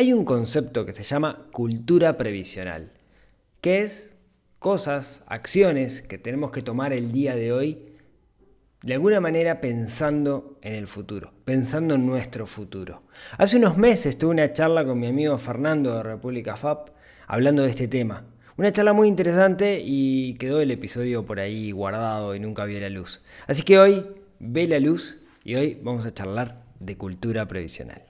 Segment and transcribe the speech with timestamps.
[0.00, 2.90] Hay un concepto que se llama cultura previsional,
[3.60, 4.14] que es
[4.58, 7.84] cosas, acciones que tenemos que tomar el día de hoy
[8.82, 13.02] de alguna manera pensando en el futuro, pensando en nuestro futuro.
[13.36, 16.92] Hace unos meses tuve una charla con mi amigo Fernando de República FAP
[17.26, 18.24] hablando de este tema.
[18.56, 22.88] Una charla muy interesante y quedó el episodio por ahí guardado y nunca vio la
[22.88, 23.20] luz.
[23.46, 24.06] Así que hoy
[24.38, 28.09] ve la luz y hoy vamos a charlar de cultura previsional.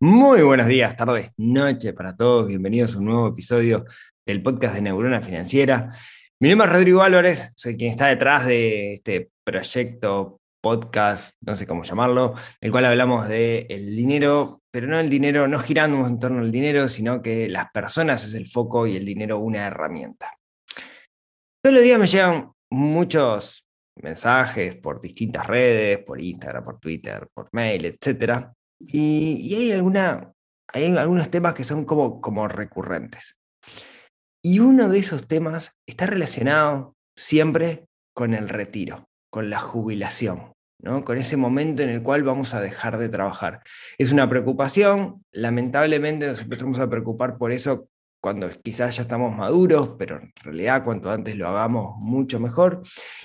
[0.00, 2.48] Muy buenos días, tardes, noche para todos.
[2.48, 3.84] Bienvenidos a un nuevo episodio
[4.26, 5.96] del podcast de Neurona Financiera.
[6.40, 11.66] Mi nombre es Rodrigo Álvarez, soy quien está detrás de este proyecto, podcast, no sé
[11.66, 16.08] cómo llamarlo, en el cual hablamos del el dinero, pero no el dinero, no giramos
[16.08, 19.66] en torno al dinero, sino que las personas es el foco y el dinero una
[19.66, 20.32] herramienta.
[21.62, 27.48] Todos los días me llegan muchos mensajes por distintas redes, por Instagram, por Twitter, por
[27.52, 28.48] mail, etc.
[28.80, 29.70] Y, hay,
[30.68, 33.38] hay algunos temas que son como, como recurrentes.
[34.42, 41.04] Y uno de esos temas está relacionado siempre con el retiro, con la jubilación, ¿no?
[41.04, 43.62] con ese momento en el cual vamos a dejar de trabajar.
[43.98, 47.88] Es una preocupación, lamentablemente nos empezamos a preocupar por eso
[48.22, 52.82] cuando quizás ya estamos maduros, pero en realidad cuanto antes lo hagamos mucho mejor.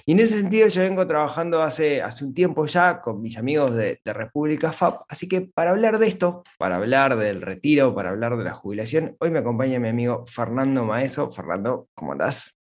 [0.08, 3.76] Y en ese sentido yo vengo trabajando hace, hace un tiempo ya con mis amigos
[3.76, 8.36] de, República FAP, así que para hablar de esto, para hablar del retiro, para hablar
[8.38, 11.30] de la jubilación, hoy me acompaña mi amigo Fernando Maeso.
[11.30, 12.58] Fernando, ¿cómo andás?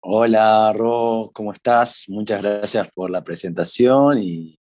[0.00, 2.04] Hola, Ro, ¿cómo estás?
[2.08, 4.60] Muchas gracias por la presentación y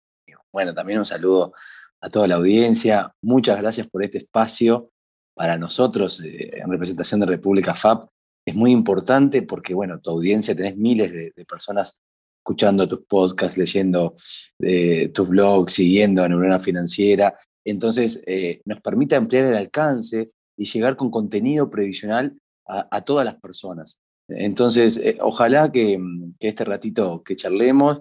[0.51, 1.53] bueno, también un saludo
[1.99, 3.11] a toda la audiencia.
[3.23, 4.92] Muchas gracias por este espacio
[5.33, 8.09] para nosotros eh, en representación de República FAP.
[8.45, 11.97] Es muy importante porque, bueno, tu audiencia, tenés miles de, personas
[12.39, 14.15] escuchando tus podcasts, leyendo
[14.59, 17.39] eh, tus blogs, siguiendo a Neurona Financiera.
[17.65, 23.35] Entonces, eh, nos permite ampliar el alcance y llegar con contenido previsional a, todas las
[23.35, 23.97] personas.
[24.29, 25.99] Entonces, ojalá que,
[26.39, 27.99] este ratito que charlemos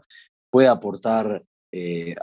[0.51, 1.43] pueda aportar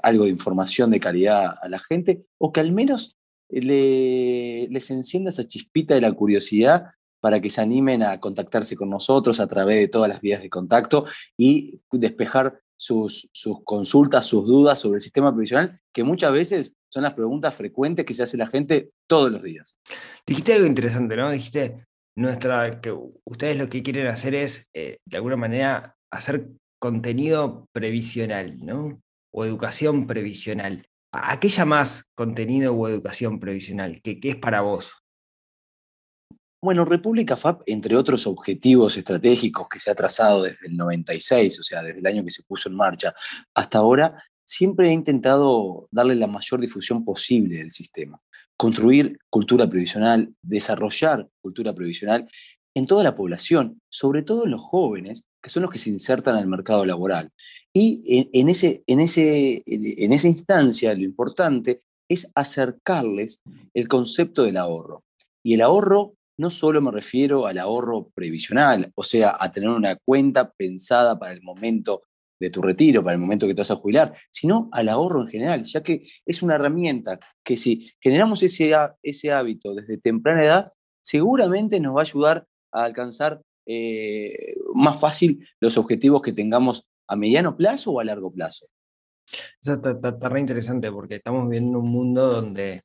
[0.04, 3.19] algo de información de calidad a la gente o que al menos
[3.50, 6.86] le, les encienda esa chispita de la curiosidad
[7.20, 10.50] para que se animen a contactarse con nosotros a través de todas las vías de
[10.50, 11.06] contacto
[11.38, 17.04] y despejar sus, sus consultas, sus dudas sobre el sistema previsional, que muchas veces son
[17.04, 19.78] las preguntas frecuentes que se hace la gente todos los días.
[20.26, 21.30] Dijiste algo interesante, ¿no?
[21.30, 22.96] Dijiste, nuestra, que
[23.26, 26.48] ustedes lo que quieren hacer es, eh, de alguna manera, hacer
[26.80, 29.02] contenido previsional, ¿no?
[29.32, 30.88] O educación previsional.
[31.12, 34.00] ¿A qué llamás contenido o educación previsional?
[34.04, 34.92] ¿Qué, ¿Qué, es para vos?
[36.62, 41.64] Bueno, República FAP, entre otros objetivos estratégicos que se ha trazado desde el 96, o
[41.64, 43.16] sea, desde el año que se puso en marcha,
[43.56, 48.22] hasta ahora, siempre ha intentado darle la mayor difusión posible del sistema.
[48.58, 52.30] Construir cultura previsional, desarrollar cultura previsional
[52.76, 56.36] en toda la población, sobre todo en los jóvenes, que son los que se insertan
[56.36, 57.32] al mercado laboral.
[57.74, 63.42] Y en, ese, en, ese, en esa instancia lo importante es acercarles
[63.74, 65.04] el concepto del ahorro.
[65.44, 69.98] Y el ahorro no solo me refiero al ahorro previsional, o sea, a tener una
[69.98, 72.04] cuenta pensada para el momento
[72.40, 75.28] de tu retiro, para el momento que te vas a jubilar, sino al ahorro en
[75.28, 78.72] general, ya que es una herramienta que si generamos ese,
[79.04, 85.46] ese hábito desde temprana edad, seguramente nos va a ayudar a alcanzar eh, más fácil
[85.60, 88.68] los objetivos que tengamos a mediano plazo o a largo plazo.
[89.62, 92.84] Eso está, está, está re interesante porque estamos viviendo un mundo donde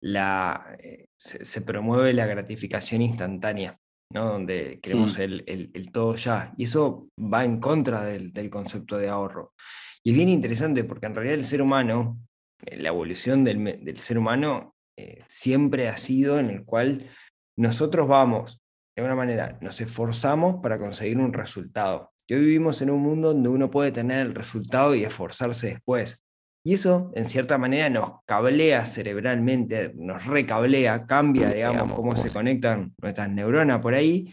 [0.00, 3.78] la, eh, se, se, promueve la gratificación instantánea,
[4.10, 4.32] ¿no?
[4.32, 5.22] donde queremos sí.
[5.22, 6.52] el, el, el, todo ya.
[6.56, 9.54] Y eso va en contra del, del, concepto de ahorro.
[10.02, 12.20] Y es bien interesante porque en realidad el ser humano,
[12.64, 17.08] eh, la evolución del, del ser humano, eh, siempre ha sido en el cual
[17.56, 18.60] nosotros vamos,
[18.96, 22.11] de alguna manera, nos esforzamos para conseguir un resultado.
[22.32, 26.24] Y hoy vivimos en un mundo donde uno puede tener el resultado y esforzarse después.
[26.64, 32.94] Y eso, en cierta manera, nos cablea cerebralmente, nos recablea, cambia, digamos, cómo se conectan
[33.02, 34.32] nuestras neuronas por ahí,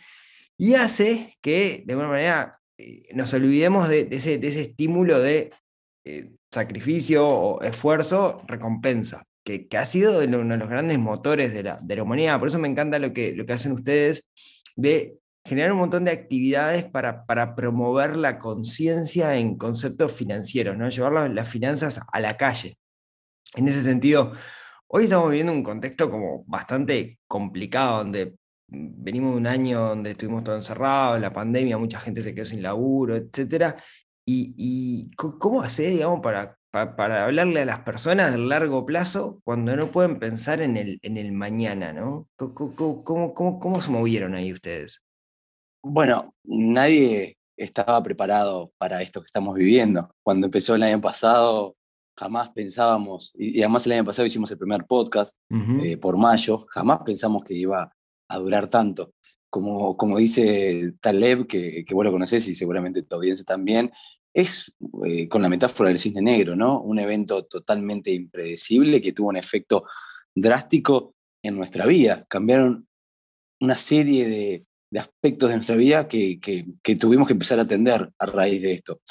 [0.57, 5.19] y hace que, de alguna manera, eh, nos olvidemos de, de ese, de ese estímulo
[5.19, 5.51] de
[6.05, 11.63] eh, sacrificio o esfuerzo, recompensa, que, que ha sido uno de los grandes motores de
[11.63, 12.39] la, de la humanidad.
[12.39, 14.23] Por eso me encanta lo que, lo que hacen ustedes
[14.77, 20.89] de generar un montón de actividades para, para promover la conciencia en conceptos financieros, ¿no?
[20.89, 22.77] llevar las, finanzas a la calle.
[23.55, 24.33] En ese sentido,
[24.87, 28.35] hoy estamos viviendo un contexto como bastante complicado, donde
[28.67, 32.61] venimos de un año donde estuvimos todos encerrados, la pandemia, mucha gente se quedó sin
[32.61, 33.75] laburo, etc.
[34.25, 39.75] ¿Y, cómo hacer, digamos, para, pa- para, hablarle a las personas del largo plazo cuando
[39.75, 42.27] no pueden pensar en el, en el mañana, ¿no?
[42.35, 45.01] Co- ¿Cómo, cómo, cómo se movieron ahí ustedes?
[45.81, 50.13] Bueno, nadie estaba preparado para esto que estamos viviendo.
[50.23, 51.77] Cuando empezó el año pasado,
[52.17, 55.37] jamás pensábamos, y además el año pasado hicimos el primer podcast
[55.83, 57.93] eh, por mayo, jamás pensamos que iba
[58.27, 59.13] a durar tanto.
[59.49, 63.91] Como, como dice Taleb, que, que vos lo conocés y seguramente tu audiencia también,
[64.33, 64.73] es
[65.05, 66.81] eh, con la metáfora del cisne negro, ¿no?
[66.81, 69.85] Un evento totalmente impredecible que tuvo un efecto
[70.35, 72.25] drástico en nuestra vida.
[72.29, 72.87] Cambiaron
[73.59, 78.09] una serie de, de aspectos de nuestra vida que, que- tuvimos que empezar a atender
[78.17, 79.01] a raíz de esto.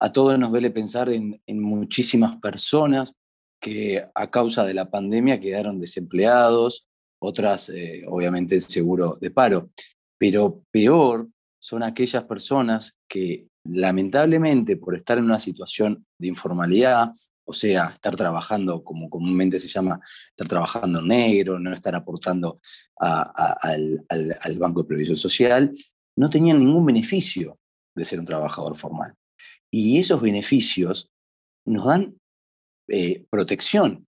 [0.00, 3.14] A todos nos duele pensar en, en muchísimas personas
[3.60, 6.86] que a causa de la pandemia quedaron desempleados,
[7.20, 9.70] otras eh, obviamente en seguro de paro.
[10.18, 11.28] Pero peor
[11.60, 17.12] son aquellas personas que lamentablemente por estar en una situación de informalidad,
[17.44, 20.00] o sea, estar trabajando como comúnmente se llama,
[20.30, 22.58] estar trabajando negro, no estar aportando
[22.98, 25.72] al Banco de Previsión Social,
[26.16, 27.58] no tenían ningún beneficio
[27.94, 29.14] de ser un trabajador formal.
[29.70, 31.10] Y esos beneficios
[31.64, 32.16] nos dan
[32.88, 34.06] eh, protección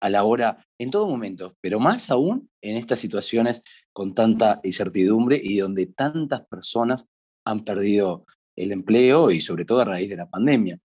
[0.00, 3.62] a la hora, en todo momento, pero más aún en estas situaciones
[3.92, 7.06] con tanta incertidumbre y donde tantas personas
[7.44, 8.24] han perdido
[8.56, 10.78] el empleo y sobre todo a raíz de la pandemia.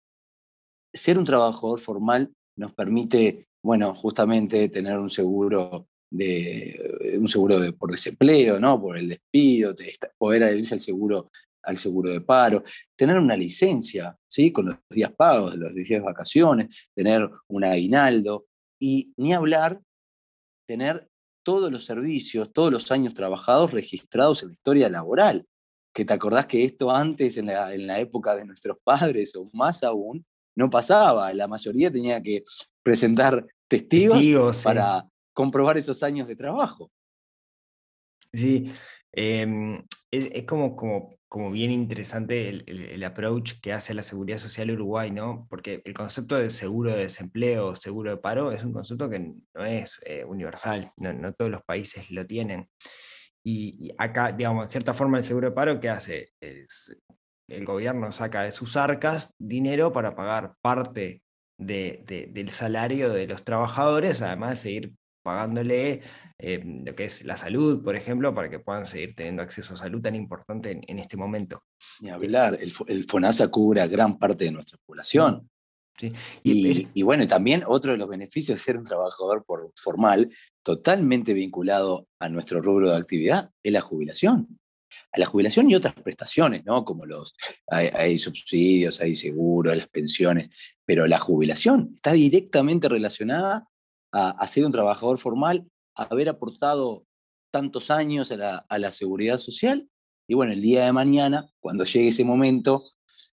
[0.95, 7.73] Ser un trabajador formal nos permite, bueno, justamente tener un seguro de un seguro de,
[7.73, 8.81] por desempleo, ¿no?
[8.81, 9.75] Por el despido,
[10.17, 11.31] poder adherirse al seguro
[11.65, 12.63] al seguro de paro,
[12.97, 14.53] tener una licencia, ¿sí?
[14.53, 18.47] Con los días pagos, los días de vacaciones, tener un aguinaldo
[18.79, 19.81] y ni hablar
[20.67, 21.09] tener
[21.43, 25.47] todos los servicios, todos los años trabajados registrados en la historia laboral.
[25.95, 29.49] Que te acordás que esto antes, en la, en la época de nuestros padres o
[29.53, 30.25] más aún,
[30.57, 31.33] no pasaba.
[31.35, 32.43] La mayoría tenía que
[32.83, 34.65] presentar testigos, Testigos, sí.
[34.65, 36.91] para comprobar esos años de trabajo.
[38.33, 38.73] Sí,
[39.13, 39.77] em,
[40.11, 44.39] es, es como, como, como bien interesante el, el- el approach que hace la Seguridad
[44.39, 45.47] Social Uruguay, ¿no?
[45.49, 49.65] Porque el concepto de seguro de desempleo seguro de paro es un concepto que no
[49.65, 52.69] es eh, universal, no, no todos los países lo tienen.
[53.45, 56.31] Y, y acá, digamos, en cierta forma, el seguro de paro, ¿qué hace?
[56.41, 56.97] Es,
[57.49, 61.23] el gobierno saca de sus arcas dinero para pagar parte
[61.59, 66.03] de- de- del salario de los trabajadores, además de seguir pagándole
[66.39, 69.77] eh, lo que es la salud, por ejemplo, para que puedan seguir teniendo acceso a
[69.77, 71.63] salud tan importante en, en este momento.
[72.01, 75.49] Ni hablar, el, Fo- el FONASA cubre a gran parte de nuestra población.
[75.97, 76.13] ¿sí?
[76.93, 80.31] Y bueno, también otro de los beneficios de ser un trabajador por, formal,
[80.63, 84.59] totalmente vinculado a nuestro rubro de actividad, es la jubilación.
[85.15, 86.85] A la jubilación y otras prestaciones, ¿no?
[86.85, 87.35] Como los,
[87.69, 90.49] hay, hay subsidios, hay seguros, las pensiones,
[90.85, 93.69] pero la jubilación está directamente relacionada
[94.13, 97.05] a, ser un trabajador formal, a haber aportado
[97.53, 99.89] tantos años a la, seguridad social
[100.29, 102.85] y bueno, el día de mañana, cuando llegue ese momento,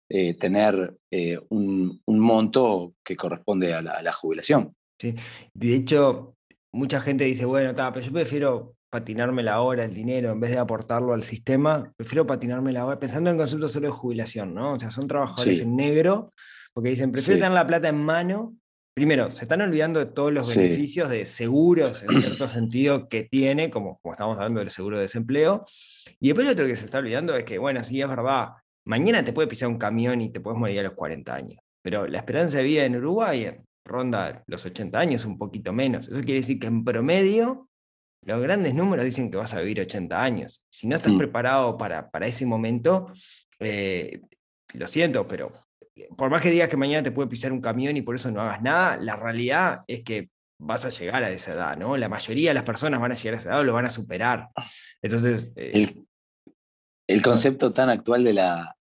[0.10, 4.76] eh, tener eh, un, monto que corresponde a la, jubilación.
[5.00, 5.16] Sí.
[5.54, 6.36] De hecho,
[6.74, 10.58] mucha gente dice, bueno, pero yo prefiero patinarme la hora, el dinero, en vez de
[10.58, 14.74] aportarlo al sistema, prefiero patinarme la hora, pensando en el concepto solo de jubilación, ¿no?
[14.74, 15.64] O sea, son trabajadores Sí.
[15.64, 16.34] en negro,
[16.74, 17.40] porque dicen, prefiero Sí.
[17.42, 18.56] tener la plata en mano.
[18.96, 20.60] Primero, se están olvidando de todos los Sí.
[20.60, 25.04] beneficios de seguros, en cierto sentido, que tiene, como, como estamos hablando del seguro de
[25.04, 25.64] desempleo.
[26.20, 28.50] Y después lo otro que se está olvidando es que, bueno, sí, es verdad,
[28.86, 31.60] mañana te puede pisar un camión y te puedes morir a los 40 años.
[31.82, 33.56] Pero la esperanza de vida en Uruguay
[33.86, 36.08] ronda los 80 años, un poquito menos.
[36.10, 37.69] Eso quiere decir que en promedio
[38.22, 40.66] los grandes números dicen que vas a vivir 80 años.
[40.70, 43.12] Si no estás preparado para, para ese momento,
[43.60, 44.22] eh,
[44.74, 45.52] lo siento, pero
[46.18, 48.42] por más que digas que mañana te puede pisar un camión y por eso no
[48.42, 51.96] hagas nada, la realidad es que vas a llegar a esa edad, ¿no?
[51.98, 53.90] La mayoría de las personas van a llegar a esa edad o lo van a
[53.90, 54.50] superar.
[55.02, 56.08] Entonces, eh, El,
[57.08, 58.76] el concepto tan actual de la,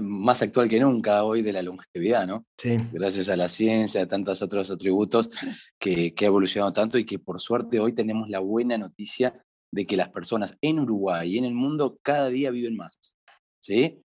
[0.00, 2.46] más actual que nunca hoy de la longevidad, ¿no?
[2.58, 5.30] sí, Gracias a la ciencia, a tantos otros atributos
[5.78, 9.86] que, que ha evolucionado tanto y que por suerte hoy tenemos la buena noticia de
[9.86, 13.16] que las personas en Uruguay y en el mundo cada día viven más.
[13.60, 14.02] ¿sí?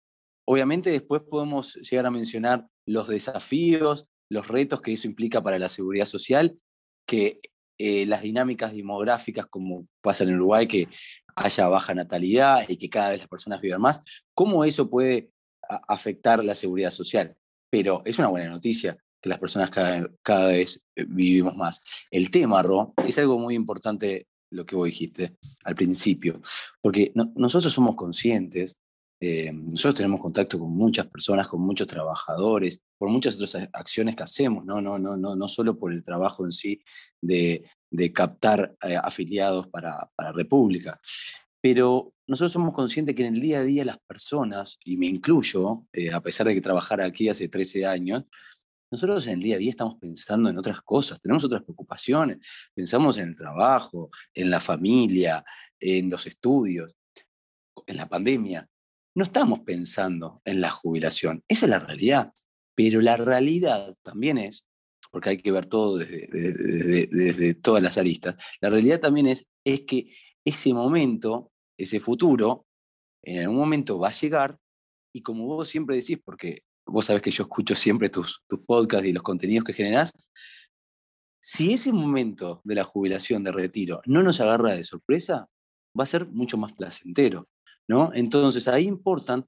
[0.44, 5.68] obviamente después podemos llegar a mencionar los desafíos, los retos que eso implica para la
[5.68, 6.58] seguridad social,
[7.06, 7.40] que
[7.78, 10.88] eh, las dinámicas demográficas, como pasa en Uruguay, que
[11.34, 14.02] haya baja natalidad y que cada vez las personas vivan más,
[14.34, 15.30] cómo eso puede
[15.76, 17.34] afectar la seguridad social.
[17.70, 21.80] Pero es una buena noticia que las personas cada, vez eh, vivimos más.
[22.10, 26.40] El tema, Ro, es algo muy importante lo que vos dijiste al principio,
[26.82, 28.76] porque nosotros somos conscientes,
[29.18, 34.24] eh, nosotros tenemos contacto con muchas personas, con muchos trabajadores, por muchas otras acciones que
[34.24, 36.82] hacemos, no, no, no, no, no solo por el trabajo en sí
[37.22, 37.64] de,
[38.12, 41.00] captar eh, afiliados para, para República,
[41.62, 45.86] pero nosotros somos conscientes que en el día a día las personas, y me incluyo,
[46.14, 48.24] a pesar de que trabajar aquí hace 13 años,
[48.90, 52.38] nosotros en el día a día estamos pensando en otras cosas, tenemos otras preocupaciones,
[52.74, 55.44] pensamos en el trabajo, en la familia,
[55.78, 56.96] en los estudios,
[57.86, 58.66] en la pandemia.
[59.14, 62.32] No estamos pensando en la jubilación, esa es la realidad,
[62.74, 64.66] pero la realidad también es,
[65.10, 70.06] porque hay que ver todo desde, todas las aristas, la realidad también es, es que
[70.46, 71.51] ese momento,
[71.82, 72.66] ese futuro,
[73.24, 74.58] en algún momento va a llegar
[75.14, 79.06] y como vos siempre decís, porque vos sabés que yo escucho siempre tus, tus podcasts
[79.06, 80.12] y los contenidos que generás,
[81.40, 85.48] si ese momento de la jubilación, de retiro, no nos agarra de sorpresa,
[85.98, 87.48] va a ser mucho más placentero,
[87.88, 88.12] ¿no?
[88.14, 89.44] Entonces ahí importan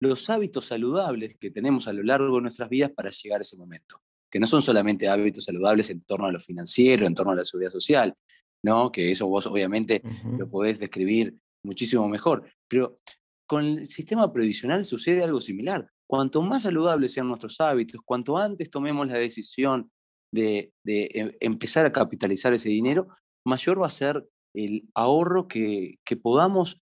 [0.00, 3.56] los hábitos saludables que tenemos a lo largo de nuestras vidas para llegar a ese
[3.56, 7.36] momento, que no son solamente hábitos saludables en torno a lo financiero, en torno a
[7.36, 8.14] la seguridad social,
[8.62, 8.92] ¿no?
[8.92, 10.02] Que eso vos obviamente
[10.38, 11.34] lo podés describir
[11.68, 12.98] muchísimo mejor, pero
[13.46, 15.88] con el sistema previsional sucede algo similar.
[16.06, 19.90] Cuanto más saludables sean nuestros hábitos, cuanto antes tomemos la decisión
[20.32, 23.08] de, em, empezar a capitalizar ese dinero,
[23.44, 26.80] mayor va a ser el ahorro que, podamos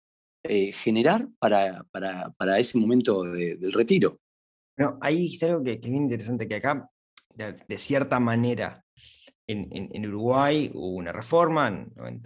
[0.45, 4.19] eh, generar para, para, ese momento del retiro.
[4.77, 6.89] Bueno, ahí es algo que, es bien interesante, que acá,
[7.35, 8.85] de, cierta manera,
[9.47, 12.23] en, Uruguay hubo una reforma en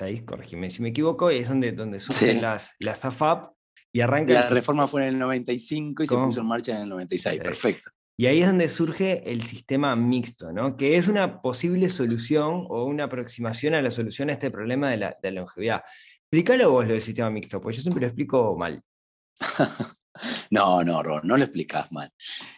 [0.00, 3.56] 96, corregime si me equivoco, y es donde, donde surgen las, las AFAP,
[4.04, 7.42] la reforma fue en el 95 y se puso en marcha en el 96.
[7.42, 7.90] Perfecto.
[8.18, 10.76] Y ahí es donde surge el sistema mixto, ¿no?
[10.76, 14.96] que es una posible solución o una aproximación a la solución a este problema de
[14.96, 15.82] la, longevidad.
[16.22, 18.82] Explícalo vos lo del sistema mixto, porque yo siempre lo explico mal.
[20.50, 22.10] no, no, no lo explicás mal.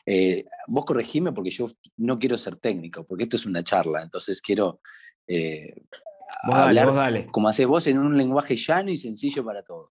[0.07, 4.41] Eh, vos corregime porque yo no quiero ser técnico, porque esto es una charla, entonces
[4.41, 4.81] quiero
[5.27, 5.75] eh,
[6.53, 9.91] hablar como haces vos en un lenguaje llano y sencillo para todos.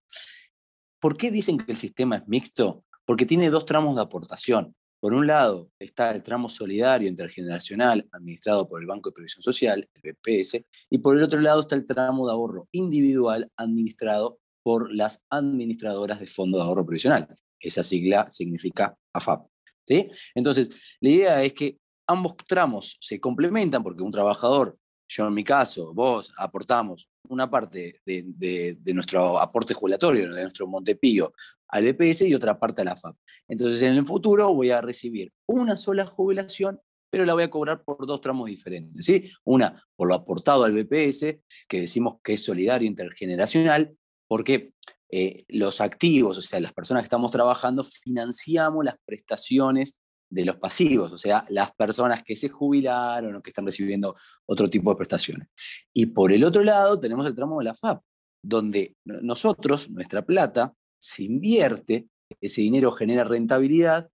[1.00, 2.84] ¿Por qué dicen que el sistema es mixto?
[3.04, 4.74] Porque tiene dos tramos de aportación.
[5.00, 9.88] Por un lado está el tramo solidario intergeneracional administrado por el Banco de Previsión Social,
[9.94, 14.92] el BPS, y por el otro lado está el tramo de ahorro individual administrado por
[14.92, 17.28] las administradoras de Fondo de Ahorro Previsional.
[17.60, 19.46] Esa sigla significa AFAP.
[19.86, 20.10] ¿sí?
[20.34, 21.78] Entonces, la idea es que
[22.08, 24.76] ambos tramos se complementan porque un trabajador
[25.08, 31.32] yo en mi caso, vos aportamos una parte de, nuestro aporte jubilatorio, de nuestro Montepío
[31.68, 33.16] al EPS y otra parte a la FAP.
[33.48, 37.82] Entonces en el futuro voy a recibir una sola jubilación, pero la voy a cobrar
[37.84, 39.04] por dos tramos diferentes.
[39.04, 39.30] ¿sí?
[39.44, 43.96] Una por lo aportado al BPS, que decimos que es solidario intergeneracional,
[44.26, 44.72] porque
[45.10, 49.96] eh, los activos, o sea, las personas que estamos trabajando, financiamos las prestaciones
[50.30, 54.16] de los pasivos, o sea, las personas que se jubilaron o que están recibiendo
[54.46, 55.48] otro tipo de prestaciones.
[55.92, 58.02] Y por el otro lado tenemos el tramo de la FAP,
[58.42, 62.08] donde nosotros, nuestra plata, se invierte,
[62.40, 64.08] ese dinero genera rentabilidad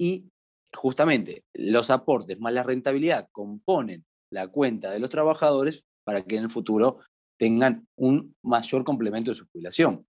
[0.00, 0.30] y
[0.74, 6.44] justamente los aportes más la rentabilidad componen la cuenta de los trabajadores para que en
[6.44, 7.00] el futuro
[7.38, 10.06] tengan un mayor complemento de su jubilación.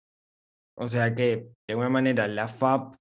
[0.77, 2.95] O sea que, de alguna manera, la FAP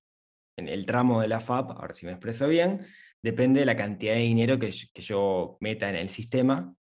[0.57, 2.87] el tramo de la FAP, ahora si me expreso bien,
[3.23, 6.75] depende de la cantidad de dinero que, yo meta en el sistema,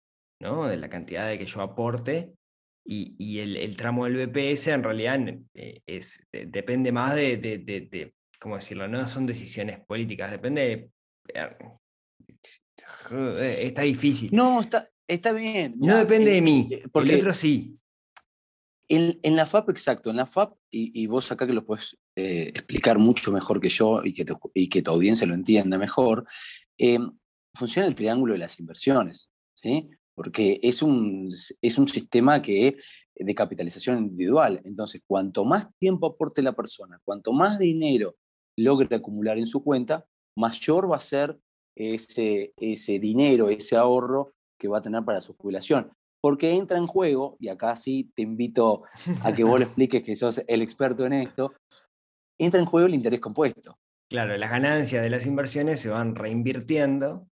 [0.41, 0.67] ¿no?
[0.67, 2.35] de la cantidad de que yo aporte,
[2.83, 5.21] y, el, tramo del BPS en realidad
[5.55, 8.89] eh, es, depende más de, ¿cómo decirlo?
[8.89, 10.91] No son decisiones políticas, depende...
[11.35, 11.57] Eh,
[13.61, 14.31] está difícil.
[14.33, 15.75] No, está, está bien.
[15.79, 17.77] no depende de mí, porque el otro sí.
[18.89, 22.99] En, la FAP, exacto, en la FAP, y, vos acá que lo puedes eh, explicar
[22.99, 26.27] mucho mejor que yo y que, y que tu audiencia lo entienda mejor,
[26.77, 26.99] eh,
[27.55, 29.89] funciona el triángulo de las inversiones, ¿sí?
[30.15, 31.31] Porque es un,
[31.63, 32.77] es un sistema que,
[33.15, 34.61] de capitalización individual.
[34.65, 38.17] Entonces, cuanto más tiempo aporte la persona, cuanto más dinero
[38.57, 40.05] logre acumular en su cuenta,
[40.37, 41.39] mayor va a ser
[41.75, 46.87] ese, ese dinero, ese ahorro que va a tener para su jubilación porque entra en
[46.87, 48.83] juego, y acá sí te invito
[49.23, 51.55] a que vos lo expliques que sos el experto en esto,
[52.45, 53.79] entra en juego el interés compuesto.
[54.11, 57.29] Claro, las ganancias de las inversiones se van reinvirtiendo,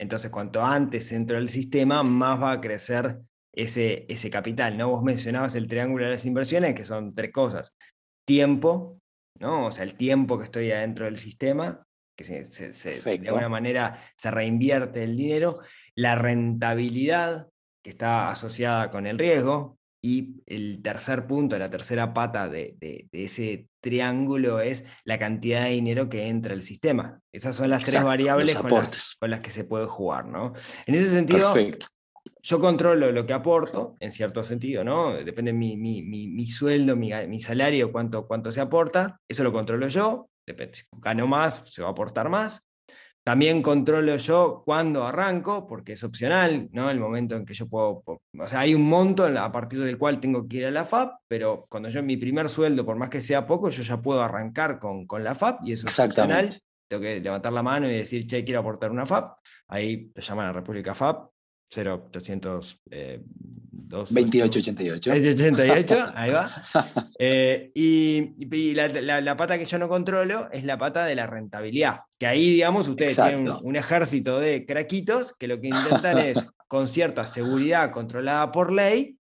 [0.00, 3.18] entonces cuanto antes entro al sistema, más va a crecer
[3.54, 4.76] ese, ese capital.
[4.78, 4.88] ¿no?
[4.88, 7.74] Vos mencionabas el triángulo de las inversiones, que son tres cosas.
[8.26, 8.98] Tiempo,
[9.40, 9.66] ¿no?
[9.66, 11.82] o sea, el tiempo que estoy adentro del sistema,
[12.16, 15.58] que se- se- se- de alguna manera se reinvierte el dinero,
[15.96, 17.48] la rentabilidad,
[17.84, 23.08] que está asociada con el riesgo, y el tercer punto, la tercera pata de, de-
[23.12, 27.20] de ese triángulo es la cantidad de dinero que entra al sistema.
[27.30, 30.54] Esas son las tres variables con las, con las que se puede jugar, ¿no?
[30.86, 31.86] En ese sentido, Perfecto.
[32.40, 35.12] yo controlo lo que aporto, en cierto sentido, ¿no?
[35.12, 37.10] Depende de mi, mi- mi- mi sueldo, mi,
[37.40, 41.88] salario, cuánto, cuánto se aporta, eso lo controlo yo, depende, si gano más, se va
[41.88, 42.62] a aportar más.
[43.24, 46.90] También controlo yo cuándo arranco, porque es opcional, ¿no?
[46.90, 50.18] El momento en que yo puedo, o sea, hay un monto a partir del cual
[50.18, 53.20] tengo que ir a la FAP, pero cuando yo mi primer sueldo, por más que
[53.20, 56.48] sea poco, yo ya puedo arrancar con, con la FAP y eso es opcional.
[56.88, 59.38] Tengo que levantar la mano y decir, che, quiero aportar una FAP.
[59.68, 61.30] Ahí te llaman a República FAP,
[61.74, 65.12] 0800 eh, 2, 2888.
[65.12, 66.50] 88, ahí va.
[67.18, 71.14] Eh, y y la, la- la pata que yo no controlo es la pata de
[71.14, 72.00] la rentabilidad.
[72.18, 76.36] Que ahí, digamos, ustedes tienen un, ejército de craquitos que lo que intentan es,
[76.68, 79.16] con cierta seguridad controlada por ley,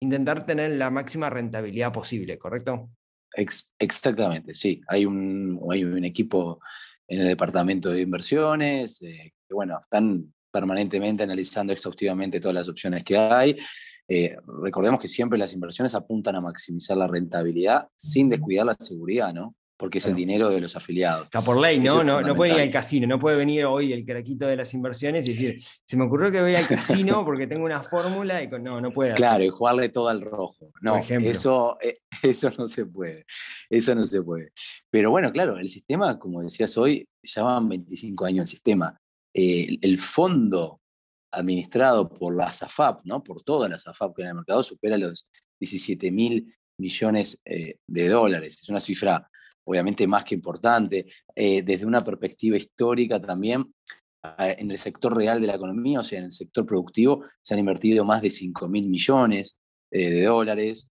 [0.00, 2.90] intentar tener la máxima rentabilidad posible, ¿correcto?
[3.34, 4.80] Ex- exactamente, sí.
[4.88, 6.60] Hay un, hay un equipo
[7.08, 13.02] en el departamento de inversiones eh, que, bueno, están permanentemente analizando exhaustivamente todas las opciones
[13.02, 13.56] que hay.
[14.06, 19.34] Eh, recordemos que siempre las inversiones apuntan a maximizar la rentabilidad sin descuidar la seguridad,
[19.34, 19.56] ¿no?
[19.76, 21.24] Porque es el dinero de los afiliados.
[21.24, 22.04] Está por ley, ¿no?
[22.04, 25.26] No, no puede ir al casino, no puede venir hoy el craquito de las inversiones
[25.26, 28.62] y decir, se me ocurrió que voy al casino porque tengo una fórmula y con...
[28.62, 29.10] no, no puede.
[29.10, 29.16] hacer.
[29.16, 30.70] Claro, y jugarle todo al rojo.
[30.82, 33.24] No, eso, eh, eso no se puede.
[33.68, 34.52] Eso no se puede.
[34.88, 39.00] Pero bueno, claro, el sistema, como decías hoy, ya van 25 años el sistema.
[39.34, 40.80] El- fondo
[41.32, 43.22] administrado por la SAFAP, ¿no?
[43.22, 45.28] por todas las SAFAP que en el mercado, supera los
[45.60, 48.60] 17 mil millones eh, de dólares.
[48.62, 49.28] Es una cifra
[49.66, 51.06] obviamente más que importante.
[51.34, 53.74] Eh, desde una perspectiva histórica también,
[54.38, 57.60] en el sector real de la economía, o sea, en el sector productivo, se han
[57.60, 59.56] invertido más de 5 mil millones
[59.90, 60.88] eh, de dólares.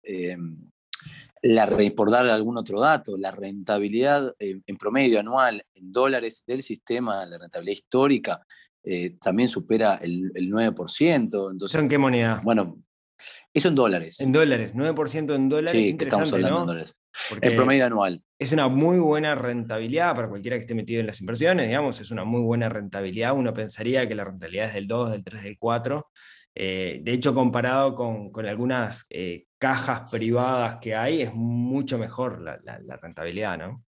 [1.42, 6.62] La, por dar algún otro dato, la rentabilidad eh, en promedio anual en dólares del
[6.62, 8.40] sistema, la rentabilidad histórica,
[8.85, 11.28] eh, también supera el, el 9%.
[11.28, 12.40] ¿Eso Entonces, en qué moneda?
[12.44, 12.78] bueno,
[13.55, 14.20] eso en dólares.
[14.20, 15.72] En dólares, 9% en dólares.
[15.72, 16.62] sí, que estamos hablando ¿no?
[16.62, 16.96] en dólares.
[17.28, 18.22] Porque El promedio anual.
[18.38, 22.11] es una muy buena rentabilidad para cualquiera que esté metido en las inversiones, digamos, es
[22.11, 23.35] una muy buena rentabilidad.
[23.35, 26.11] Uno pensaría que la rentabilidad es del 2, del 3, del 4.
[26.55, 32.41] Eh, de hecho, comparado con, con algunas eh, cajas privadas que hay, es mucho mejor
[32.43, 33.85] la, la- la rentabilidad, ¿no?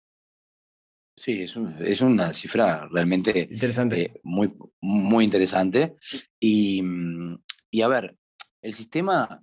[1.17, 4.03] Sí, es, un- es una cifra realmente Interesante.
[4.03, 5.97] eh, muy, muy interesante.
[6.39, 8.17] Y, mm, y a ver,
[8.63, 9.43] el sistema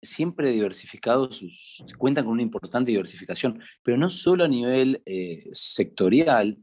[0.00, 5.02] siempre diversificado, sus, cuenta con una importante diversificación, pero no solo a nivel
[5.52, 6.56] sectorial,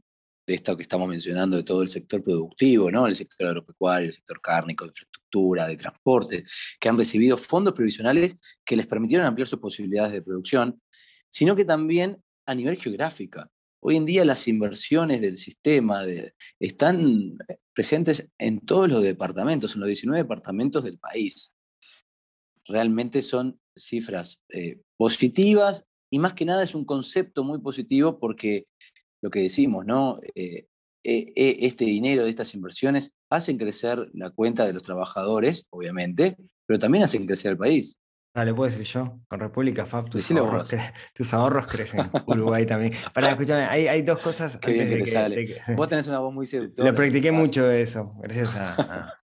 [0.46, 3.06] de esto que estamos mencionando, de todo el sector productivo, ¿no?
[3.06, 6.44] el sector agropecuario, el sector cárnico, de infraestructura, de transporte,
[6.78, 10.80] que han recibido fondos previsionales que les permitieron ampliar sus posibilidades de producción,
[11.28, 13.50] sino que también a nivel geográfica.
[13.80, 17.36] Hoy en día las inversiones del sistema de- están
[17.74, 21.52] presentes en todos los departamentos, en los 19 departamentos del país.
[22.66, 28.66] Realmente son cifras eh, positivas y más que nada es un concepto muy positivo porque
[29.26, 30.20] lo que decimos, ¿no?
[30.36, 30.66] Eh,
[31.04, 36.36] eh, eh, este dinero de estas inversiones hacen crecer la cuenta de los trabajadores, obviamente,
[36.64, 37.98] pero también hacen crecer el país.
[38.32, 42.02] Dale, puedo decir yo, con República FAB, tus, ahorros, cre- tus ahorros crecen.
[42.26, 42.92] Uruguay también.
[43.12, 44.58] Para, escúchame, hay, hay dos cosas.
[44.58, 45.36] Qué bien que de te sale.
[45.36, 46.88] de que- Vos tenés una voz muy seductora.
[46.90, 48.74] Lo practiqué mucho eso, gracias a.
[48.74, 49.14] a-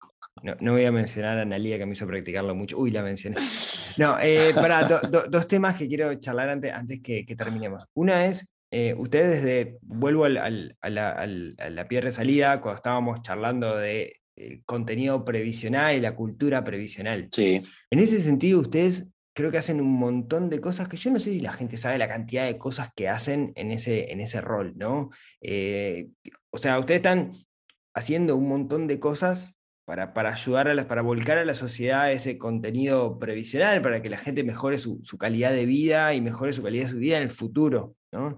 [0.42, 2.76] no, no voy a mencionar a Analia que me hizo practicarlo mucho.
[2.78, 3.36] Uy, la mencioné.
[3.98, 4.52] No, eh,
[4.88, 7.84] do- do- dos temas que quiero charlar antes, antes que, que terminemos.
[7.94, 12.12] Una es, eh, ustedes desde, vuelvo al- al- a, la, al- a la piedra de
[12.12, 17.28] salida, cuando estábamos charlando de eh, contenido previsional y la cultura previsional.
[17.32, 21.18] Sí, En ese sentido, ustedes creo que hacen un montón de cosas que yo no
[21.18, 24.40] sé si la gente sabe la cantidad de cosas que hacen en ese, en ese
[24.40, 25.10] rol, ¿no?
[25.40, 26.08] Eh,
[26.50, 27.32] o sea, ustedes están
[27.94, 29.54] haciendo un montón de cosas
[29.84, 34.08] para, para ayudar a las, para volcar a la sociedad ese contenido previsional, para que
[34.10, 37.16] la gente mejore su, su calidad de vida y mejore su calidad de su vida
[37.18, 38.36] en el futuro, ¿no?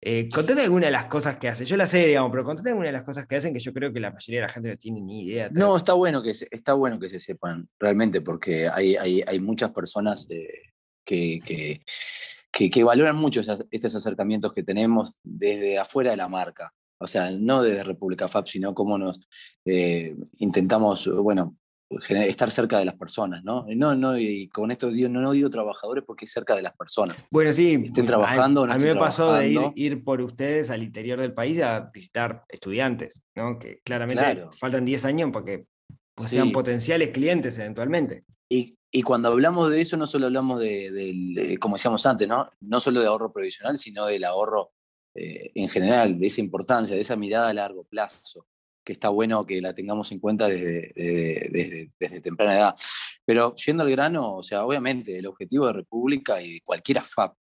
[0.00, 1.66] Eh, contate alguna de las cosas que hacen.
[1.66, 3.92] Yo la sé, digamos, pero contate alguna de las cosas que hacen que yo creo
[3.92, 5.50] que la mayoría de la gente no tiene ni idea.
[5.52, 9.38] No, está bueno que se, está bueno que se sepan, realmente, porque hay, hay, hay
[9.38, 10.48] muchas personas eh,
[11.04, 16.72] que, que, que, valoran mucho estos acercamientos que tenemos desde afuera de la marca.
[16.98, 19.20] O sea, no desde República Fab, sino cómo nos
[19.64, 21.56] eh, intentamos, bueno,
[22.08, 23.66] estar cerca de las personas, ¿no?
[23.74, 26.76] No, no, y con esto digo, no, no digo trabajadores porque es cerca de las
[26.76, 27.16] personas.
[27.30, 27.80] Bueno, sí.
[27.84, 31.20] Estén a- trabajando o no A, mí me pasó de ir, por ustedes al interior
[31.20, 33.58] del país a visitar estudiantes, ¿no?
[33.58, 34.50] Que claramente Claro.
[34.52, 35.66] faltan 10 años para que
[36.14, 36.36] pues, Sí.
[36.36, 38.24] sean potenciales clientes eventualmente.
[38.48, 42.50] Y, y cuando hablamos de eso, no solo hablamos de, como decíamos antes, ¿no?
[42.60, 44.72] no solo de ahorro provisional, sino del ahorro
[45.14, 48.46] eh, en general, de esa importancia, de esa mirada a largo plazo,
[48.92, 52.74] está bueno que la tengamos en cuenta desde, desde, temprana edad.
[53.24, 57.34] Pero yendo al grano, o sea, obviamente el objetivo de República y de cualquier AFAP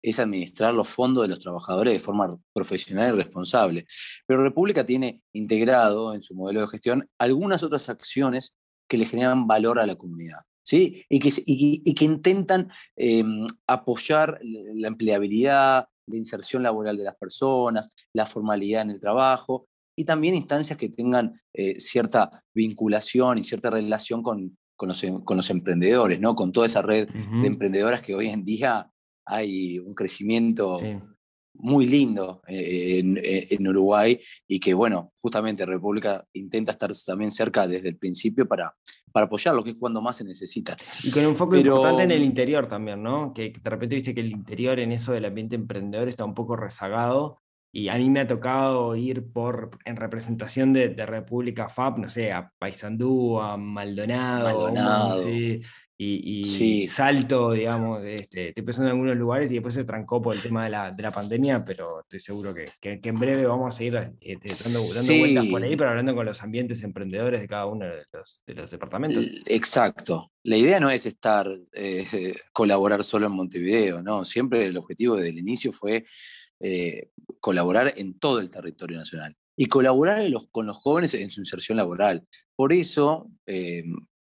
[0.00, 3.86] es administrar los fondos de los trabajadores de forma profesional y responsable.
[4.26, 8.54] Pero República tiene integrado en su modelo de gestión algunas otras acciones
[8.88, 10.40] que le generan valor a la comunidad.
[10.62, 11.04] ¿sí?
[11.08, 13.24] Y, que, y que- intentan eh,
[13.66, 19.68] apoyar la empleabilidad, la inserción laboral de las personas, la formalidad en el trabajo
[20.02, 25.22] y también instancias que tengan eh, cierta vinculación y cierta relación con, con, los, em-
[25.22, 26.34] con los emprendedores, ¿no?
[26.34, 28.90] con toda esa red de emprendedoras que hoy en día
[29.24, 30.96] hay un crecimiento Sí.
[31.54, 37.66] muy lindo eh, en, en Uruguay y que, bueno, justamente República intenta estar también cerca
[37.68, 38.74] desde el principio para,
[39.12, 40.76] para apoyarlo, que es cuando más se necesita.
[41.04, 43.32] Y con un foco Pero- importante en el interior también, ¿no?
[43.34, 46.56] Que de repente dice que el interior en eso del ambiente emprendedor está un poco
[46.56, 47.41] rezagado.
[47.74, 52.08] Y a mí me ha tocado ir por, en representación de, de República FAP, no
[52.10, 55.22] sé, a Paysandú, a Maldonado, Maldonado.
[55.24, 55.62] sí,
[55.96, 56.86] y, y Sí.
[56.88, 60.64] Salto, digamos, este, estoy pensando en algunos lugares y después se trancó por el tema
[60.64, 63.76] de la, de la pandemia, pero estoy seguro que, que- que en breve vamos a
[63.78, 65.18] seguir este, dando, dando Sí.
[65.18, 68.54] vueltas por ahí, pero hablando con los ambientes emprendedores de cada uno de los, de
[68.54, 69.24] los departamentos.
[69.46, 70.30] Exacto.
[70.42, 72.04] La idea no es estar, eh,
[72.52, 74.24] colaborar solo en Montevideo, ¿no?
[74.26, 76.04] Siempre el objetivo desde el inicio fue
[76.62, 81.40] eh, colaborar en todo el territorio nacional y colaborar los- con los jóvenes en su
[81.40, 82.26] inserción laboral.
[82.56, 83.84] Por eso, eh,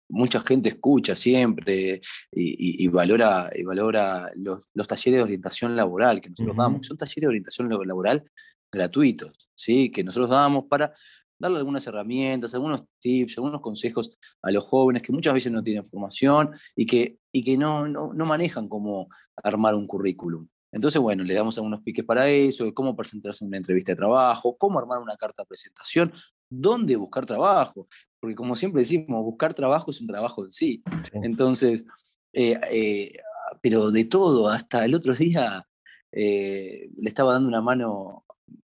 [0.08, 2.00] mucha gente escucha siempre
[2.32, 2.42] y,
[2.82, 6.96] y- y valora, y valora los, los talleres de orientación laboral que nosotros damos, son
[6.96, 8.24] talleres de orientación laboral
[8.70, 9.90] gratuitos, ¿sí?
[9.90, 10.92] que nosotros damos para
[11.38, 15.84] darle algunas herramientas, algunos tips, algunos consejos a los jóvenes que muchas veces no tienen
[15.84, 19.08] formación y que, y que no, no, no manejan cómo
[19.42, 20.46] armar un currículum.
[20.72, 23.96] Entonces, bueno, le damos algunos piques para eso, de cómo presentarse en una entrevista de
[23.96, 26.12] trabajo, cómo armar una carta de presentación,
[26.48, 27.86] dónde buscar trabajo,
[28.18, 30.82] porque como siempre decimos, buscar trabajo es un trabajo en sí.
[31.04, 31.18] Sí.
[31.22, 31.84] Entonces,
[32.32, 33.12] eh, eh,
[33.60, 35.66] pero de todo, hasta el otro día
[36.10, 38.24] eh, le estaba dando una mano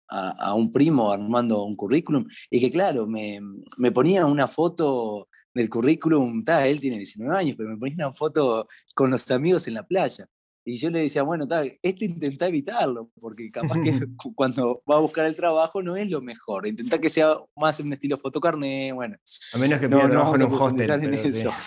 [0.08, 3.40] a, a un primo armando un currículum y que claro, me,
[3.78, 8.66] me ponía una foto del currículum, él tiene 19 años, pero me ponía una foto
[8.94, 10.28] con los amigos en la playa.
[10.66, 14.96] Y yo le decía, bueno, ta, este intenta evitarlo, porque capaz que cu- cuando va
[14.96, 16.66] a buscar el trabajo no es lo mejor.
[16.66, 19.16] Intenta que sea más en un estilo fotocarné, bueno.
[19.52, 20.90] A menos que pida no trabajo en un hostel.
[21.14, 21.48] en sí.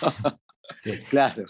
[0.84, 0.90] Sí.
[1.10, 1.44] Claro.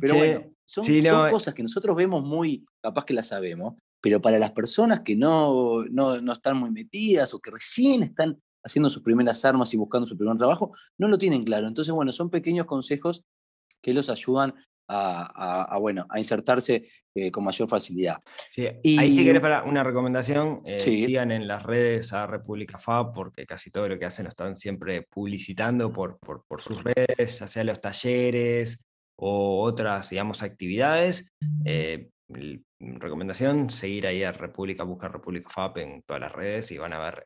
[0.00, 1.30] Pero bueno, son, sí, no, son eh.
[1.30, 5.84] cosas que nosotros vemos muy, capaz que las sabemos, pero para las personas que no,
[5.90, 10.06] no, no están muy metidas o que recién están haciendo sus primeras armas y buscando
[10.06, 11.68] su primer trabajo, no lo tienen claro.
[11.68, 13.22] Entonces, bueno, son pequeños consejos
[13.82, 14.54] que los ayudan
[14.88, 18.16] a, a- a, bueno, a insertarse eh, con mayor facilidad.
[18.50, 20.94] Sí, Y- Ahí si querés para una recomendación, eh, Sí.
[20.94, 24.56] sigan en las redes a República Fab porque casi todo lo que hacen lo están
[24.56, 28.84] siempre publicitando por, por, por sus redes, ya sea los talleres
[29.16, 31.32] o otras, digamos, actividades.
[31.64, 32.08] Eh,
[32.80, 36.98] recomendación, seguir ahí a República, buscar República Fab en todas las redes y van a
[36.98, 37.24] ver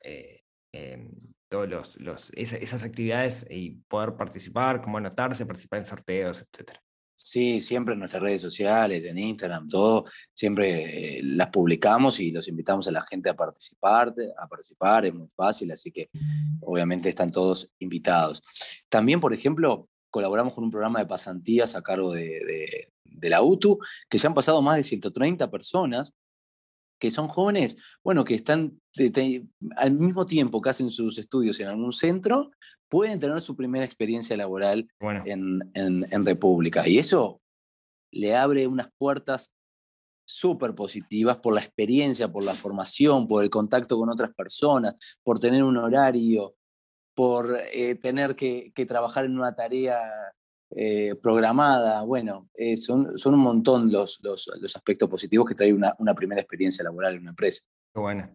[0.73, 1.11] em,
[1.51, 6.81] todos los, los- esa- esas actividades y poder participar, cómo anotarse, participar en sorteos, etcétera.
[7.21, 12.47] Sí, siempre en nuestras redes sociales, en Instagram, todo, siempre eh, las publicamos y los
[12.47, 16.11] invitamos a la gente a participar, a participar, es muy fácil, así que
[16.61, 18.41] obviamente están todos invitados.
[18.89, 23.81] También, por ejemplo, colaboramos con un programa de pasantías a cargo de, de- la UTU,
[24.09, 26.15] que ya han pasado más de 130 personas,
[26.99, 31.59] que son jóvenes, bueno, que están te- te- al mismo tiempo que hacen sus estudios
[31.61, 32.51] en algún centro,
[32.89, 36.87] pueden tener su primera experiencia laboral Bueno, en, en- en República.
[36.89, 37.41] Y eso
[38.13, 39.53] le abre unas puertas
[40.27, 45.39] súper positivas por la experiencia, por la formación, por el contacto con otras personas, por
[45.39, 46.55] tener un horario,
[47.15, 49.99] por eh, tener que, que trabajar en una tarea
[50.71, 52.03] eh, programada.
[52.03, 54.21] Bueno, eh, son, un montón los,
[54.75, 57.65] aspectos positivos que trae una, primera experiencia laboral en una empresa.
[57.95, 58.33] Bueno.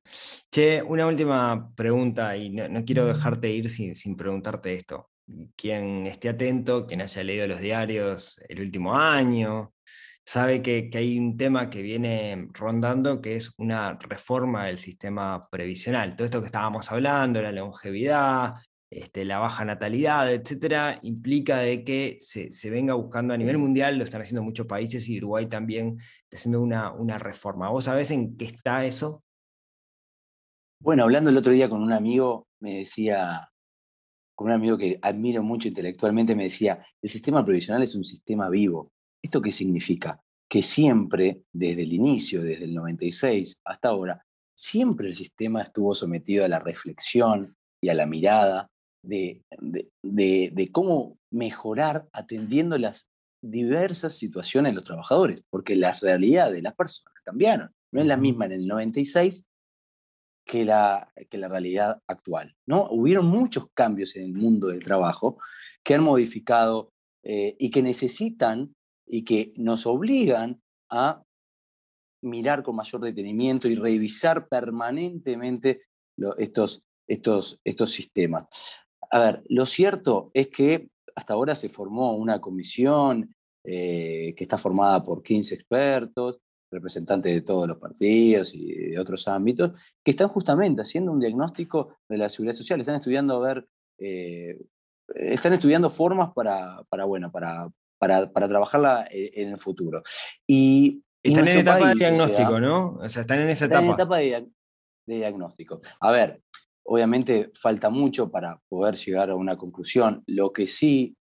[0.51, 5.09] Che, una última pregunta y no, quiero dejarte ir sin, preguntarte esto.
[5.55, 9.73] Quien esté atento, quien haya leído los diarios el último año
[10.25, 16.15] sabe que, hay un tema que viene rondando, que es una reforma del sistema previsional.
[16.15, 18.55] Todo esto que estábamos hablando, la longevidad,
[18.95, 24.03] este, la baja natalidad, etcétera, implica de que se, venga buscando a nivel mundial, lo
[24.03, 27.69] están haciendo muchos países y Uruguay también está haciendo una, una reforma.
[27.69, 29.23] ¿Vos sabés en qué está eso?
[30.79, 33.49] Bueno, hablando el otro día con un amigo, me decía,
[34.35, 38.49] con un amigo que admiro mucho intelectualmente, me decía, el sistema previsional es un sistema
[38.49, 38.91] vivo.
[39.21, 40.21] ¿Esto qué significa?
[40.49, 46.45] Que siempre, desde el inicio, desde el 96 hasta ahora, siempre el sistema estuvo sometido
[46.45, 48.69] a la reflexión y a la mirada
[49.03, 49.43] de,
[50.01, 53.09] de, de, cómo mejorar atendiendo las
[53.41, 57.71] diversas situaciones de los trabajadores, porque la realidad de las personas cambiaron.
[57.91, 59.45] No es la misma en el 96
[60.45, 62.55] que la, que la realidad actual.
[62.65, 62.87] ¿no?
[62.89, 65.37] Hubieron muchos cambios en el mundo del trabajo
[65.83, 66.91] que han modificado
[67.23, 68.73] eh, y que necesitan
[69.05, 71.23] y que nos obligan a
[72.21, 75.81] mirar con mayor detenimiento y revisar permanentemente
[76.17, 78.77] lo, estos, estos, estos sistemas.
[79.13, 84.57] A ver, lo cierto es que hasta ahora se formó una comisión eh, que está
[84.57, 86.39] formada por 15 expertos,
[86.71, 91.97] representantes de todos los partidos y de otros ámbitos, que están justamente haciendo un diagnóstico
[92.09, 93.67] de la seguridad social, están estudiando a ver,
[93.99, 94.57] eh,
[95.13, 100.01] están estudiando formas para, para bueno, para, para, para, trabajarla en el futuro.
[100.47, 102.87] Y, están en etapa país, de diagnóstico, o sea, ¿no?
[102.95, 103.93] O sea, están en esa están etapa.
[103.93, 104.51] en etapa de,
[105.05, 105.81] de diagnóstico.
[105.99, 106.42] A ver,
[106.85, 110.23] Obviamente falta mucho para poder llegar a una conclusión.
[110.27, 111.15] Lo que sí,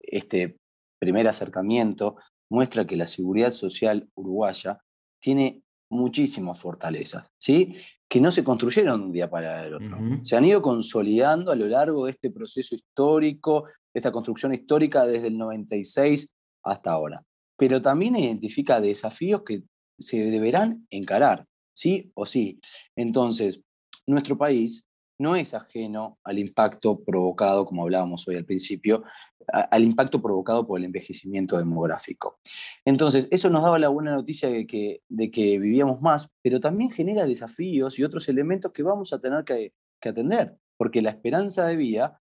[0.00, 0.56] este
[1.00, 2.16] primer acercamiento
[2.50, 4.80] muestra que la seguridad social uruguaya
[5.20, 7.74] tiene muchísimas fortalezas, ¿sí?
[8.10, 9.96] que no se construyeron de un día para el otro.
[9.96, 10.24] Uh -huh.
[10.24, 15.28] Se han ido consolidando a lo largo de este proceso histórico, esta construcción histórica desde
[15.28, 16.28] el 96
[16.64, 17.22] hasta ahora.
[17.56, 19.62] Pero también identifica desafíos que
[19.98, 22.58] se deberán encarar, sí o sí.
[22.96, 23.60] Entonces,
[24.06, 24.84] nuestro país
[25.20, 29.04] no es ajeno al impacto provocado, como hablábamos hoy al principio,
[29.46, 32.38] al impacto provocado por el envejecimiento demográfico.
[32.86, 36.90] Entonces, eso nos daba la buena noticia de que, de que vivíamos más, pero también
[36.90, 41.66] genera desafíos y otros elementos que vamos a tener que, que atender, porque la esperanza
[41.66, 42.20] de vida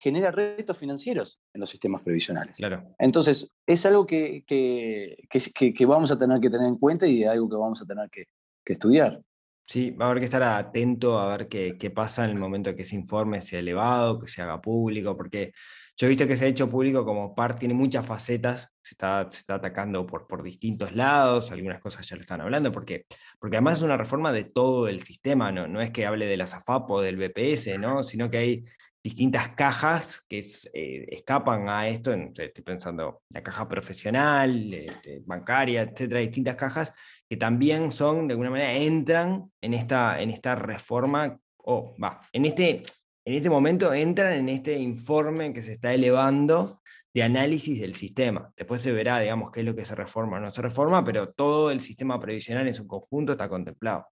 [0.00, 2.56] genera retos financieros en los sistemas previsionales.
[2.56, 2.82] Claro.
[2.98, 7.22] Entonces, es algo que, que, que, que, vamos a tener que tener en cuenta y
[7.22, 8.26] algo que vamos a tener que
[8.64, 9.22] estudiar.
[9.70, 12.74] Sí, va a haber que estar atento a ver qué, qué, pasa en el momento
[12.74, 15.52] que ese informe sea elevado, que se haga público, porque
[15.96, 19.28] yo he visto que se ha hecho público como par, tiene muchas facetas, se está,
[19.30, 23.06] se está atacando por, por distintos lados, algunas cosas ya lo están hablando, porque,
[23.38, 26.36] porque además es una reforma de todo el sistema, no, no es que hable de
[26.36, 28.02] la o del BPS, ¿no?
[28.02, 28.64] sino que hay
[29.02, 30.40] distintas cajas que
[30.74, 36.92] eh, escapan a esto, estoy pensando la caja profesional, este, bancaria, etcétera, distintas cajas
[37.30, 42.44] que también son, de alguna manera, entran en esta, en esta reforma, o va, en
[42.44, 42.82] este,
[43.24, 46.82] en este momento entran en este informe que se está elevando
[47.14, 48.52] de análisis del sistema.
[48.56, 51.32] Después se verá, digamos, qué es lo que se reforma o no se reforma, pero
[51.32, 54.08] todo el sistema previsional en su conjunto está contemplado.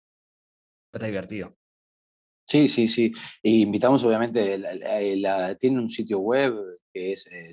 [0.91, 1.56] Está divertido.
[2.47, 3.13] Sí, sí, sí.
[3.43, 6.56] Y invitamos, obviamente, la, tiene un sitio web
[6.91, 7.52] que es eh,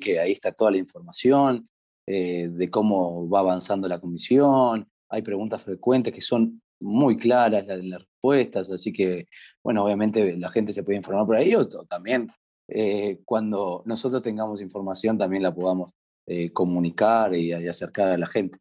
[0.00, 1.68] que ahí está toda la información
[2.06, 4.88] eh, de cómo va avanzando la comisión.
[5.08, 9.26] Hay preguntas frecuentes que son muy claras las, las respuestas, así que,
[9.62, 12.30] bueno, obviamente la gente se puede informar por ahí o también
[12.68, 15.92] eh, cuando nosotros tengamos información también la podamos
[16.26, 18.58] eh, comunicar y, y acercar a la gente.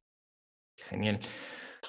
[0.77, 1.19] Genial.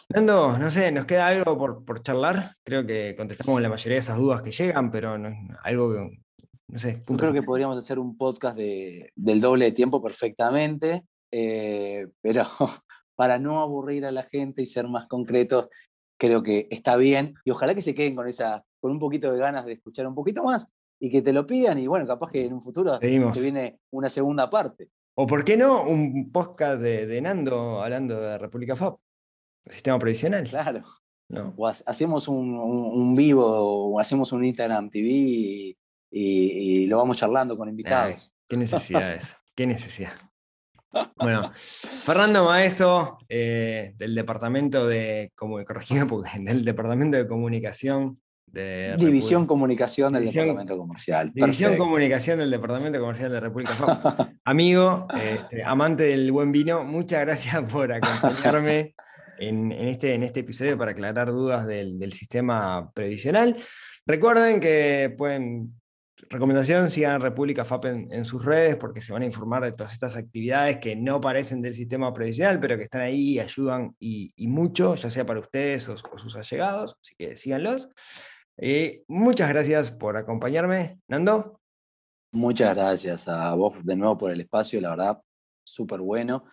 [0.08, 2.56] Nando, no sé, ¿nos queda algo por, por, charlar?
[2.64, 5.30] Creo que contestamos la mayoría de esas dudas que llegan, pero no,
[5.62, 6.20] algo que,
[6.68, 7.02] no sé.
[7.08, 12.44] Yo creo que podríamos hacer un podcast de, del doble de tiempo perfectamente, eh, pero
[13.14, 15.70] para no aburrir a la gente y ser más concretos,
[16.18, 17.34] creo que está bien.
[17.44, 20.14] Y ojalá que se queden con, esa, con un poquito de ganas de escuchar un
[20.14, 23.34] poquito más y que te lo pidan y bueno, capaz que en un futuro Seguimos.
[23.34, 24.90] se viene una segunda parte.
[25.14, 28.98] O por qué no, un podcast de, de Nando hablando de República FAP.
[29.66, 30.48] Sistema previsional.
[30.48, 30.82] Claro.
[31.28, 31.54] No.
[31.56, 35.78] O hacemos un, un, un, vivo o hacemos un Instagram TV y,
[36.10, 38.32] y, y lo vamos charlando con invitados.
[38.32, 39.36] Ay, qué necesidad eso.
[39.54, 40.12] Qué necesidad.
[41.16, 49.42] Bueno, Fernando Maeso, eh, del departamento de corregime porque del departamento de comunicación de División
[49.42, 49.48] República.
[49.48, 51.32] Comunicación del División, Departamento Comercial.
[51.32, 51.84] División Perfecto.
[51.84, 54.30] Comunicación del Departamento Comercial de República FAP.
[54.44, 58.94] Amigo, este, amante del buen vino, muchas gracias por acompañarme
[59.38, 63.56] en, en, este, en este episodio para aclarar dudas del, del sistema previsional.
[64.04, 65.79] Recuerden que pueden
[66.28, 70.16] recomendación, sigan República FAP en, sus redes porque se van a informar de todas estas
[70.16, 74.94] actividades que no parecen del sistema previsional, pero que están ahí y ayudan y, mucho,
[74.94, 77.88] ya sea para ustedes o, sus allegados, así que síganlos.
[78.56, 81.60] Eh, muchas gracias por acompañarme, Nando.
[82.32, 85.22] Muchas gracias a vos de nuevo por el espacio, la verdad,
[85.64, 86.44] súper bueno.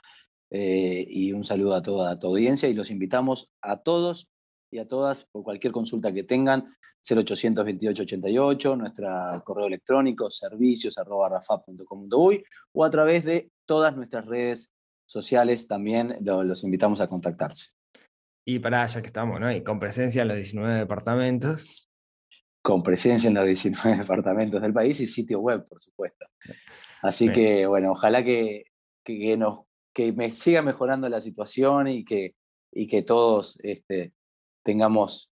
[0.50, 4.30] Eh, y un saludo a toda tu audiencia y los invitamos a todos
[4.72, 6.76] y a todas por cualquier consulta que tengan
[7.08, 9.08] 0800 2888, nuestro
[9.46, 11.42] correo electrónico servicios arroba
[12.74, 14.72] o a través de todas nuestras redes
[15.06, 17.70] sociales también los invitamos a contactarse.
[18.46, 19.52] Y para ya que estamos, ¿no?
[19.52, 21.90] Y con presencia en los 19 departamentos.
[22.62, 26.26] Con presencia en los 19 departamentos del país y sitio web, por supuesto.
[27.02, 28.66] Así que, bueno, ojalá que,
[29.04, 29.62] que, nos,
[29.94, 32.36] que me siga mejorando la situación y que,
[32.72, 34.14] y que todos este,
[34.68, 35.32] tengamos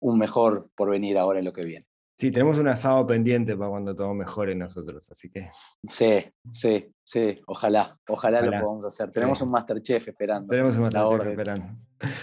[0.00, 1.86] un mejor porvenir ahora en lo que viene.
[2.16, 5.50] Sí, tenemos un asado pendiente para cuando todo mejore nosotros, así que.
[5.90, 9.10] Sí, sí, sí, ojalá, ojalá, lo podamos hacer.
[9.10, 10.48] Tenemos un Masterchef esperando.
[10.48, 11.66] Tenemos un Masterchef esperando.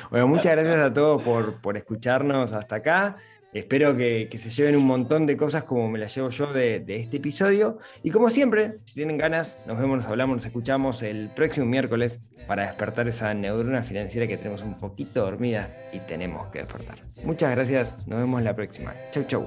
[0.10, 3.18] Bueno, muchas gracias a todos por, por escucharnos hasta acá.
[3.54, 7.18] Espero que, se lleven un montón de cosas como me las llevo yo de, este
[7.18, 7.78] episodio.
[8.02, 12.20] Y como siempre, si tienen ganas, nos vemos, nos hablamos, nos escuchamos el próximo miércoles
[12.48, 16.98] para despertar esa neurona financiera que tenemos un poquito dormida y tenemos que despertar.
[17.24, 18.94] Muchas gracias, nos vemos la próxima.
[19.12, 19.46] Chau, chau.